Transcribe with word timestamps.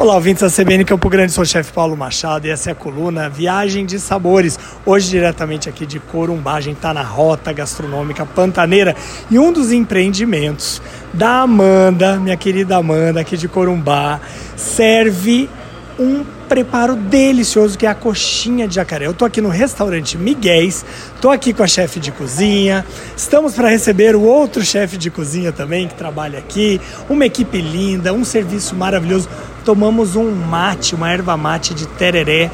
Olá, 0.00 0.14
ouvintes 0.14 0.42
da 0.42 0.48
CBN 0.48 0.84
Campo 0.84 1.08
Grande, 1.08 1.32
sou 1.32 1.42
o 1.42 1.44
chefe 1.44 1.72
Paulo 1.72 1.96
Machado 1.96 2.46
e 2.46 2.50
essa 2.50 2.70
é 2.70 2.72
a 2.72 2.74
coluna 2.74 3.28
Viagem 3.28 3.84
de 3.84 3.98
Sabores. 3.98 4.56
Hoje, 4.86 5.08
diretamente 5.08 5.68
aqui 5.68 5.84
de 5.84 5.98
Corumbá, 5.98 6.54
a 6.54 6.60
gente 6.60 6.76
está 6.76 6.94
na 6.94 7.02
rota 7.02 7.52
gastronômica 7.52 8.24
pantaneira 8.24 8.94
e 9.28 9.40
um 9.40 9.52
dos 9.52 9.72
empreendimentos 9.72 10.80
da 11.12 11.40
Amanda, 11.40 12.14
minha 12.14 12.36
querida 12.36 12.76
Amanda, 12.76 13.18
aqui 13.18 13.36
de 13.36 13.48
Corumbá, 13.48 14.20
serve 14.54 15.50
um 15.98 16.24
preparo 16.48 16.94
delicioso 16.94 17.76
que 17.76 17.84
é 17.84 17.88
a 17.88 17.94
coxinha 17.94 18.68
de 18.68 18.76
jacaré. 18.76 19.06
Eu 19.06 19.12
tô 19.12 19.24
aqui 19.24 19.40
no 19.40 19.48
restaurante 19.48 20.16
Miguéis, 20.16 20.84
tô 21.20 21.28
aqui 21.28 21.52
com 21.52 21.64
a 21.64 21.66
chefe 21.66 21.98
de 21.98 22.12
cozinha. 22.12 22.86
Estamos 23.16 23.54
para 23.54 23.68
receber 23.68 24.14
o 24.14 24.22
outro 24.22 24.64
chefe 24.64 24.96
de 24.96 25.10
cozinha 25.10 25.50
também 25.50 25.88
que 25.88 25.94
trabalha 25.94 26.38
aqui, 26.38 26.80
uma 27.08 27.26
equipe 27.26 27.60
linda, 27.60 28.12
um 28.12 28.24
serviço 28.24 28.76
maravilhoso 28.76 29.28
tomamos 29.68 30.16
um 30.16 30.30
mate, 30.30 30.94
uma 30.94 31.12
erva 31.12 31.36
mate 31.36 31.74
de 31.74 31.86
tereré 31.86 32.50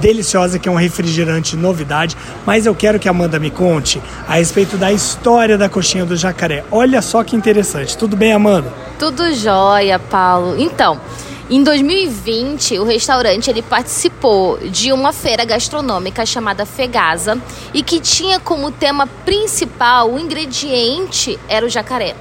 deliciosa, 0.00 0.58
que 0.58 0.68
é 0.68 0.72
um 0.72 0.74
refrigerante 0.74 1.54
novidade. 1.54 2.16
Mas 2.44 2.66
eu 2.66 2.74
quero 2.74 2.98
que 2.98 3.06
a 3.06 3.12
Amanda 3.12 3.38
me 3.38 3.52
conte 3.52 4.02
a 4.26 4.34
respeito 4.34 4.76
da 4.76 4.90
história 4.90 5.56
da 5.56 5.68
coxinha 5.68 6.04
do 6.04 6.16
jacaré. 6.16 6.64
Olha 6.72 7.00
só 7.00 7.22
que 7.22 7.36
interessante. 7.36 7.96
Tudo 7.96 8.16
bem, 8.16 8.32
Amanda? 8.32 8.74
Tudo 8.98 9.32
jóia, 9.32 9.96
Paulo. 10.00 10.56
Então, 10.58 11.00
em 11.48 11.62
2020, 11.62 12.80
o 12.80 12.84
restaurante 12.84 13.48
ele 13.48 13.62
participou 13.62 14.58
de 14.58 14.92
uma 14.92 15.12
feira 15.12 15.44
gastronômica 15.44 16.26
chamada 16.26 16.66
Fegasa 16.66 17.40
e 17.72 17.80
que 17.80 18.00
tinha 18.00 18.40
como 18.40 18.72
tema 18.72 19.06
principal 19.24 20.10
o 20.10 20.18
ingrediente 20.18 21.38
era 21.48 21.64
o 21.64 21.68
jacaré. 21.68 22.16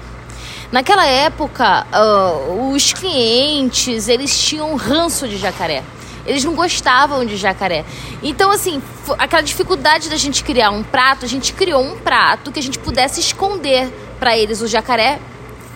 Naquela 0.71 1.05
época, 1.05 1.85
uh, 1.93 2.71
os 2.73 2.91
clientes, 2.91 4.07
eles 4.07 4.37
tinham 4.37 4.75
ranço 4.75 5.27
de 5.27 5.37
jacaré. 5.37 5.83
Eles 6.25 6.43
não 6.43 6.55
gostavam 6.55 7.23
de 7.23 7.37
jacaré. 7.37 7.85
Então, 8.23 8.49
assim, 8.49 8.81
aquela 9.17 9.43
dificuldade 9.43 10.09
da 10.09 10.17
gente 10.17 10.43
criar 10.43 10.71
um 10.71 10.83
prato, 10.83 11.23
a 11.23 11.27
gente 11.27 11.53
criou 11.53 11.83
um 11.83 11.97
prato 11.97 12.51
que 12.51 12.59
a 12.59 12.63
gente 12.63 12.79
pudesse 12.79 13.19
esconder 13.19 13.93
para 14.19 14.35
eles 14.35 14.61
o 14.61 14.67
jacaré, 14.67 15.19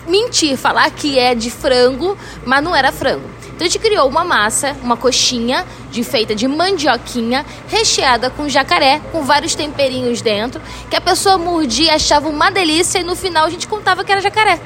mentir, 0.08 0.56
falar 0.56 0.90
que 0.90 1.18
é 1.18 1.34
de 1.34 1.50
frango, 1.50 2.18
mas 2.44 2.62
não 2.64 2.74
era 2.74 2.90
frango. 2.90 3.30
Então 3.60 3.66
a 3.66 3.70
gente 3.70 3.78
criou 3.78 4.08
uma 4.08 4.24
massa, 4.24 4.74
uma 4.82 4.96
coxinha 4.96 5.66
de 5.90 6.02
feita 6.02 6.34
de 6.34 6.48
mandioquinha, 6.48 7.44
recheada 7.68 8.30
com 8.30 8.48
jacaré, 8.48 9.02
com 9.12 9.22
vários 9.22 9.54
temperinhos 9.54 10.22
dentro, 10.22 10.62
que 10.88 10.96
a 10.96 11.00
pessoa 11.00 11.36
mordia, 11.36 11.94
achava 11.94 12.26
uma 12.30 12.48
delícia 12.48 13.00
e 13.00 13.02
no 13.02 13.14
final 13.14 13.44
a 13.44 13.50
gente 13.50 13.68
contava 13.68 14.02
que 14.02 14.10
era 14.10 14.22
jacaré. 14.22 14.58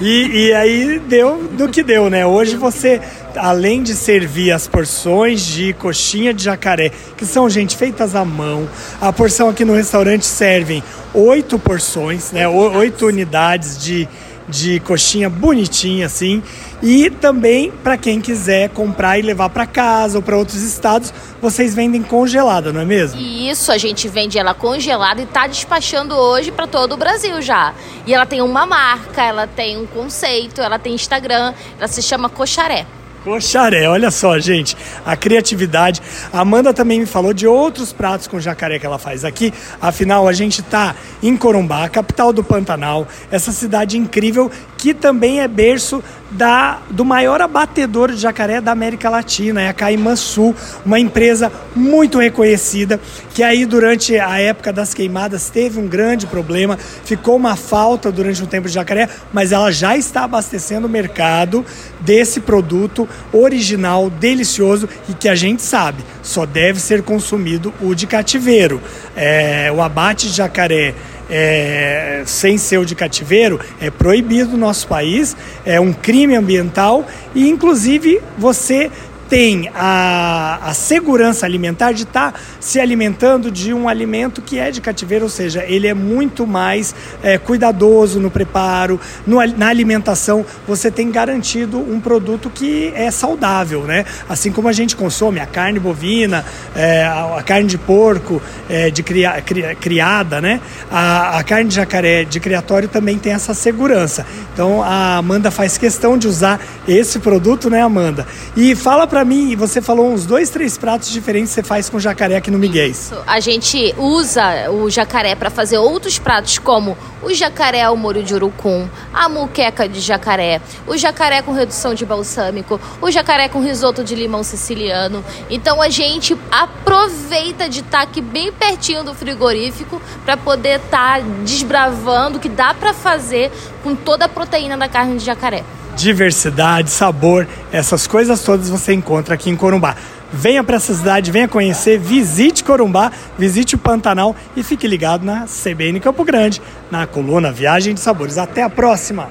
E, 0.00 0.46
e 0.46 0.52
aí 0.54 0.98
deu 0.98 1.46
do 1.52 1.68
que 1.68 1.82
deu, 1.82 2.08
né? 2.08 2.24
Hoje 2.24 2.56
você, 2.56 3.02
além 3.36 3.82
de 3.82 3.94
servir 3.94 4.50
as 4.50 4.66
porções 4.66 5.44
de 5.44 5.74
coxinha 5.74 6.32
de 6.32 6.42
jacaré, 6.42 6.90
que 7.18 7.26
são, 7.26 7.50
gente, 7.50 7.76
feitas 7.76 8.14
à 8.14 8.24
mão, 8.24 8.66
a 8.98 9.12
porção 9.12 9.50
aqui 9.50 9.62
no 9.62 9.74
restaurante 9.74 10.24
servem 10.24 10.82
oito 11.12 11.58
porções, 11.58 12.32
né? 12.32 12.48
Oito 12.48 13.06
unidades 13.06 13.78
de 13.78 14.08
de 14.48 14.80
coxinha 14.80 15.28
bonitinha 15.28 16.06
assim. 16.06 16.42
E 16.82 17.08
também 17.10 17.70
para 17.70 17.96
quem 17.96 18.20
quiser 18.20 18.68
comprar 18.70 19.18
e 19.18 19.22
levar 19.22 19.48
para 19.48 19.66
casa 19.66 20.18
ou 20.18 20.22
para 20.22 20.36
outros 20.36 20.62
estados, 20.62 21.12
vocês 21.40 21.74
vendem 21.74 22.02
congelada, 22.02 22.72
não 22.72 22.80
é 22.80 22.84
mesmo? 22.84 23.20
Isso, 23.20 23.72
a 23.72 23.78
gente 23.78 24.08
vende 24.08 24.38
ela 24.38 24.54
congelada 24.54 25.20
e 25.20 25.24
está 25.24 25.46
despachando 25.46 26.14
hoje 26.14 26.52
para 26.52 26.66
todo 26.66 26.92
o 26.92 26.96
Brasil 26.96 27.40
já. 27.40 27.74
E 28.06 28.12
ela 28.12 28.26
tem 28.26 28.42
uma 28.42 28.66
marca, 28.66 29.22
ela 29.22 29.46
tem 29.46 29.78
um 29.78 29.86
conceito, 29.86 30.60
ela 30.60 30.78
tem 30.78 30.94
Instagram, 30.94 31.54
ela 31.78 31.88
se 31.88 32.02
chama 32.02 32.28
Coxaré. 32.28 32.86
Coxaré, 33.26 33.88
olha 33.88 34.08
só, 34.12 34.38
gente, 34.38 34.76
a 35.04 35.16
criatividade. 35.16 36.00
A 36.32 36.42
Amanda 36.42 36.72
também 36.72 37.00
me 37.00 37.06
falou 37.06 37.34
de 37.34 37.44
outros 37.44 37.92
pratos 37.92 38.28
com 38.28 38.38
jacaré 38.38 38.78
que 38.78 38.86
ela 38.86 39.00
faz 39.00 39.24
aqui. 39.24 39.52
Afinal, 39.82 40.28
a 40.28 40.32
gente 40.32 40.60
está 40.60 40.94
em 41.20 41.36
Corumbá, 41.36 41.88
capital 41.88 42.32
do 42.32 42.44
Pantanal, 42.44 43.08
essa 43.28 43.50
cidade 43.50 43.98
incrível 43.98 44.48
que 44.78 44.94
também 44.94 45.40
é 45.40 45.48
berço 45.48 46.04
da, 46.30 46.80
do 46.90 47.04
maior 47.04 47.40
abatedor 47.40 48.12
de 48.12 48.18
jacaré 48.18 48.60
da 48.60 48.72
América 48.72 49.08
Latina, 49.08 49.62
é 49.62 49.68
a 49.68 49.72
Caimã 49.72 50.16
Sul, 50.16 50.54
uma 50.84 50.98
empresa 50.98 51.50
muito 51.74 52.18
reconhecida, 52.18 53.00
que 53.34 53.42
aí 53.42 53.64
durante 53.64 54.18
a 54.18 54.38
época 54.38 54.72
das 54.72 54.92
queimadas 54.92 55.50
teve 55.50 55.78
um 55.78 55.86
grande 55.86 56.26
problema, 56.26 56.76
ficou 56.76 57.36
uma 57.36 57.56
falta 57.56 58.10
durante 58.10 58.42
um 58.42 58.46
tempo 58.46 58.68
de 58.68 58.74
jacaré, 58.74 59.08
mas 59.32 59.52
ela 59.52 59.72
já 59.72 59.96
está 59.96 60.24
abastecendo 60.24 60.86
o 60.86 60.90
mercado 60.90 61.64
desse 62.00 62.40
produto 62.40 63.08
original, 63.32 64.08
delicioso 64.10 64.88
e 65.08 65.14
que 65.14 65.28
a 65.28 65.34
gente 65.34 65.62
sabe, 65.62 66.04
só 66.22 66.46
deve 66.46 66.80
ser 66.80 67.02
consumido 67.02 67.72
o 67.80 67.94
de 67.94 68.06
cativeiro. 68.06 68.80
É, 69.14 69.70
o 69.72 69.82
abate 69.82 70.28
de 70.28 70.34
jacaré 70.34 70.94
é, 71.28 72.22
sem 72.26 72.56
ser 72.56 72.84
de 72.84 72.94
cativeiro 72.94 73.60
é 73.80 73.90
proibido 73.90 74.50
no 74.50 74.58
nosso 74.58 74.86
país, 74.86 75.36
é 75.64 75.80
um 75.80 75.92
crime 75.92 76.34
ambiental 76.34 77.06
e, 77.34 77.48
inclusive, 77.48 78.20
você 78.38 78.90
tem 79.28 79.70
a, 79.74 80.58
a 80.62 80.74
segurança 80.74 81.46
alimentar 81.46 81.92
de 81.92 82.04
estar 82.04 82.32
tá 82.32 82.38
se 82.60 82.78
alimentando 82.80 83.50
de 83.50 83.72
um 83.72 83.88
alimento 83.88 84.40
que 84.40 84.58
é 84.58 84.70
de 84.70 84.80
cativeiro, 84.80 85.24
ou 85.24 85.30
seja, 85.30 85.64
ele 85.66 85.86
é 85.86 85.94
muito 85.94 86.46
mais 86.46 86.94
é, 87.22 87.38
cuidadoso 87.38 88.20
no 88.20 88.30
preparo, 88.30 89.00
no, 89.26 89.44
na 89.56 89.68
alimentação, 89.68 90.44
você 90.66 90.90
tem 90.90 91.10
garantido 91.10 91.78
um 91.78 92.00
produto 92.00 92.50
que 92.50 92.92
é 92.94 93.10
saudável, 93.10 93.82
né? 93.82 94.04
Assim 94.28 94.52
como 94.52 94.68
a 94.68 94.72
gente 94.72 94.96
consome 94.96 95.40
a 95.40 95.46
carne 95.46 95.78
bovina, 95.78 96.44
é, 96.74 97.04
a, 97.04 97.42
carne 97.42 97.68
de 97.68 97.78
porco 97.78 98.40
é, 98.68 98.90
de 98.90 99.02
cria, 99.02 99.40
cria, 99.42 99.74
criada, 99.74 100.40
né? 100.40 100.60
A, 100.90 101.38
a 101.38 101.44
carne 101.44 101.68
de 101.68 101.74
jacaré 101.74 102.24
de 102.24 102.40
criatório 102.40 102.88
também 102.88 103.18
tem 103.18 103.32
essa 103.32 103.54
segurança. 103.54 104.26
Então 104.52 104.82
a 104.82 105.16
Amanda 105.16 105.50
faz 105.50 105.76
questão 105.76 106.16
de 106.16 106.28
usar 106.28 106.60
esse 106.86 107.18
produto, 107.18 107.68
né, 107.68 107.82
Amanda? 107.82 108.26
E 108.56 108.74
fala 108.74 109.06
para 109.06 109.15
mim, 109.24 109.54
você 109.56 109.80
falou 109.80 110.12
uns 110.12 110.26
dois, 110.26 110.50
três 110.50 110.76
pratos 110.76 111.10
diferentes 111.10 111.50
que 111.50 111.54
você 111.56 111.62
faz 111.62 111.88
com 111.88 111.98
jacaré 111.98 112.36
aqui 112.36 112.50
no 112.50 112.58
Miguel. 112.58 112.90
Isso. 112.90 113.16
A 113.26 113.40
gente 113.40 113.94
usa 113.98 114.70
o 114.70 114.90
jacaré 114.90 115.34
para 115.34 115.50
fazer 115.50 115.78
outros 115.78 116.18
pratos, 116.18 116.58
como 116.58 116.96
o 117.22 117.32
jacaré 117.32 117.82
ao 117.82 117.96
molho 117.96 118.22
de 118.22 118.34
urucum, 118.34 118.88
a 119.12 119.28
muqueca 119.28 119.88
de 119.88 120.00
jacaré, 120.00 120.60
o 120.86 120.96
jacaré 120.96 121.42
com 121.42 121.52
redução 121.52 121.94
de 121.94 122.04
balsâmico, 122.04 122.80
o 123.00 123.10
jacaré 123.10 123.48
com 123.48 123.60
risoto 123.60 124.04
de 124.04 124.14
limão 124.14 124.42
siciliano. 124.42 125.24
Então 125.50 125.80
a 125.80 125.88
gente 125.88 126.36
aproveita 126.50 127.68
de 127.68 127.80
estar 127.80 127.98
tá 127.98 128.04
aqui 128.04 128.20
bem 128.20 128.52
pertinho 128.52 129.02
do 129.02 129.14
frigorífico 129.14 130.00
para 130.24 130.36
poder 130.36 130.80
estar 130.80 131.20
tá 131.20 131.26
desbravando 131.44 132.38
o 132.38 132.40
que 132.40 132.48
dá 132.48 132.74
para 132.74 132.92
fazer 132.92 133.50
com 133.82 133.94
toda 133.94 134.26
a 134.26 134.28
proteína 134.28 134.76
da 134.76 134.88
carne 134.88 135.18
de 135.18 135.24
jacaré 135.24 135.64
diversidade, 135.96 136.90
sabor, 136.90 137.48
essas 137.72 138.06
coisas 138.06 138.42
todas 138.42 138.68
você 138.68 138.92
encontra 138.92 139.34
aqui 139.34 139.50
em 139.50 139.56
Corumbá. 139.56 139.96
Venha 140.32 140.62
para 140.62 140.76
essa 140.76 140.94
cidade, 140.94 141.30
venha 141.30 141.48
conhecer, 141.48 141.98
visite 141.98 142.62
Corumbá, 142.62 143.10
visite 143.38 143.74
o 143.74 143.78
Pantanal 143.78 144.36
e 144.56 144.62
fique 144.62 144.86
ligado 144.86 145.24
na 145.24 145.46
CBN 145.46 145.98
Campo 145.98 146.24
Grande, 146.24 146.60
na 146.90 147.06
coluna 147.06 147.50
Viagem 147.50 147.94
de 147.94 148.00
Sabores. 148.00 148.36
Até 148.36 148.62
a 148.62 148.68
próxima! 148.68 149.28